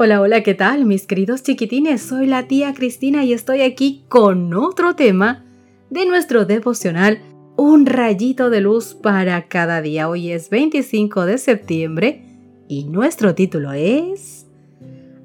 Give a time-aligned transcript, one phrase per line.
[0.00, 2.00] Hola, hola, ¿qué tal mis queridos chiquitines?
[2.00, 5.44] Soy la tía Cristina y estoy aquí con otro tema
[5.90, 7.20] de nuestro devocional
[7.56, 10.08] Un rayito de luz para cada día.
[10.08, 12.22] Hoy es 25 de septiembre
[12.68, 14.46] y nuestro título es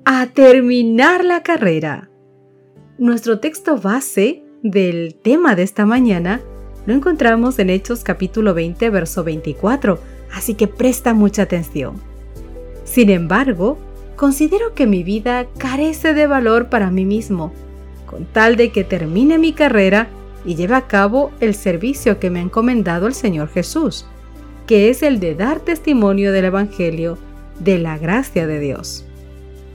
[0.05, 2.09] A terminar la carrera.
[2.97, 6.41] Nuestro texto base del tema de esta mañana
[6.87, 9.99] lo encontramos en Hechos capítulo 20, verso 24,
[10.33, 12.01] así que presta mucha atención.
[12.85, 13.77] Sin embargo,
[14.15, 17.51] considero que mi vida carece de valor para mí mismo,
[18.05, 20.07] con tal de que termine mi carrera
[20.45, 24.05] y lleve a cabo el servicio que me ha encomendado el Señor Jesús,
[24.67, 27.17] que es el de dar testimonio del Evangelio,
[27.59, 29.05] de la gracia de Dios.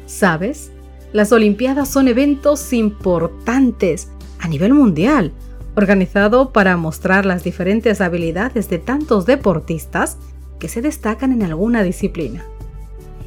[0.06, 0.72] ¿Sabes?
[1.12, 4.08] Las Olimpiadas son eventos importantes
[4.40, 5.32] a nivel mundial,
[5.74, 10.18] organizado para mostrar las diferentes habilidades de tantos deportistas
[10.58, 12.44] que se destacan en alguna disciplina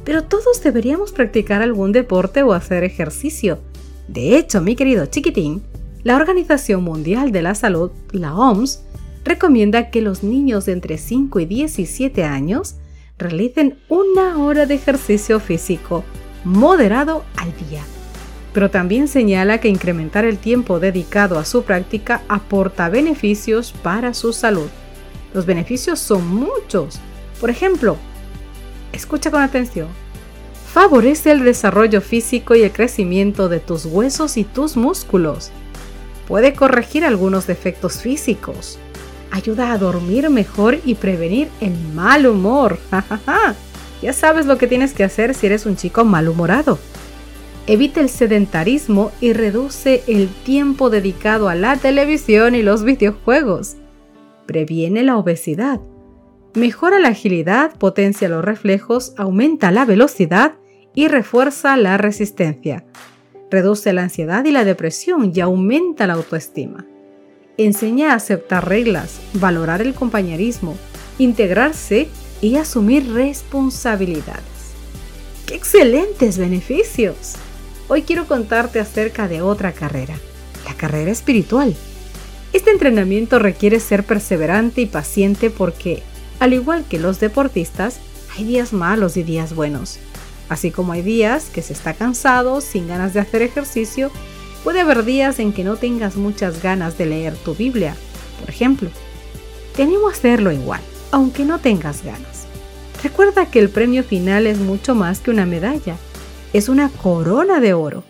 [0.04, 3.60] pero todos deberíamos practicar algún deporte o hacer ejercicio.
[4.08, 5.62] De hecho, mi querido chiquitín,
[6.02, 8.82] la Organización Mundial de la Salud, la OMS,
[9.24, 12.76] recomienda que los niños de entre 5 y 17 años
[13.18, 16.04] realicen una hora de ejercicio físico
[16.44, 17.82] moderado al día.
[18.52, 24.32] Pero también señala que incrementar el tiempo dedicado a su práctica aporta beneficios para su
[24.32, 24.68] salud.
[25.32, 26.98] Los beneficios son muchos.
[27.40, 27.96] Por ejemplo,
[28.92, 29.88] escucha con atención,
[30.72, 35.50] favorece el desarrollo físico y el crecimiento de tus huesos y tus músculos.
[36.26, 38.78] Puede corregir algunos defectos físicos.
[39.30, 42.78] Ayuda a dormir mejor y prevenir el mal humor.
[44.02, 46.78] ya sabes lo que tienes que hacer si eres un chico malhumorado.
[47.66, 53.76] Evita el sedentarismo y reduce el tiempo dedicado a la televisión y los videojuegos.
[54.46, 55.80] Previene la obesidad
[56.54, 60.56] Mejora la agilidad, potencia los reflejos, aumenta la velocidad
[60.94, 62.84] y refuerza la resistencia.
[63.50, 66.84] Reduce la ansiedad y la depresión y aumenta la autoestima.
[67.56, 70.76] Enseña a aceptar reglas, valorar el compañerismo,
[71.18, 72.08] integrarse
[72.42, 74.42] y asumir responsabilidades.
[75.46, 77.36] ¡Qué excelentes beneficios!
[77.88, 80.16] Hoy quiero contarte acerca de otra carrera,
[80.66, 81.74] la carrera espiritual.
[82.52, 86.02] Este entrenamiento requiere ser perseverante y paciente porque
[86.42, 88.00] al igual que los deportistas,
[88.36, 90.00] hay días malos y días buenos.
[90.48, 94.10] Así como hay días que se está cansado, sin ganas de hacer ejercicio,
[94.64, 97.94] puede haber días en que no tengas muchas ganas de leer tu Biblia,
[98.40, 98.90] por ejemplo.
[99.76, 100.80] Te animo hacerlo igual,
[101.12, 102.48] aunque no tengas ganas.
[103.04, 105.94] Recuerda que el premio final es mucho más que una medalla,
[106.52, 108.02] es una corona de oro.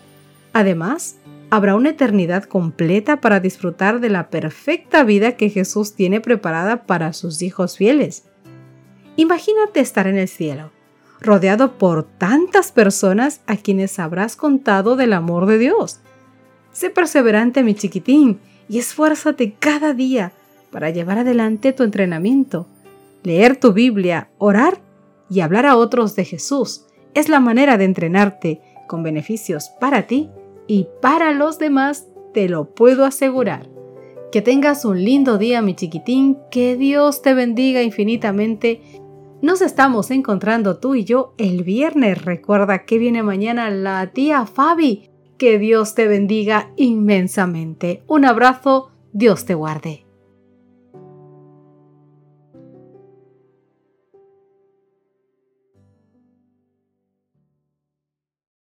[0.54, 1.16] Además,
[1.52, 7.12] habrá una eternidad completa para disfrutar de la perfecta vida que Jesús tiene preparada para
[7.12, 8.24] sus hijos fieles.
[9.16, 10.70] Imagínate estar en el cielo,
[11.20, 16.00] rodeado por tantas personas a quienes habrás contado del amor de Dios.
[16.72, 20.32] Sé perseverante, mi chiquitín, y esfuérzate cada día
[20.70, 22.66] para llevar adelante tu entrenamiento.
[23.24, 24.80] Leer tu Biblia, orar
[25.28, 30.30] y hablar a otros de Jesús es la manera de entrenarte con beneficios para ti
[30.72, 33.68] y para los demás te lo puedo asegurar.
[34.32, 38.80] Que tengas un lindo día, mi chiquitín, que Dios te bendiga infinitamente.
[39.42, 42.24] Nos estamos encontrando tú y yo el viernes.
[42.24, 45.10] Recuerda que viene mañana la tía Fabi.
[45.36, 48.02] Que Dios te bendiga inmensamente.
[48.06, 50.06] Un abrazo, Dios te guarde.